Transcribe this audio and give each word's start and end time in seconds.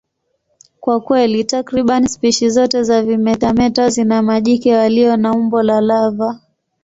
Kwa 0.79 0.99
kweli, 0.99 1.43
takriban 1.43 2.07
spishi 2.07 2.49
zote 2.49 2.83
za 2.83 3.03
vimetameta 3.03 3.89
zina 3.89 4.21
majike 4.21 4.75
walio 4.75 5.17
na 5.17 5.33
umbo 5.33 5.63
la 5.63 5.81
lava. 5.81 6.39